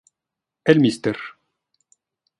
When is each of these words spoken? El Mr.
El 0.63 0.79
Mr. 0.79 1.15